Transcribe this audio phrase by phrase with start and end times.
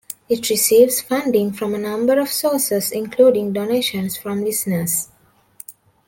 [0.27, 5.09] It receives funding from a number of sources, including donations from listeners.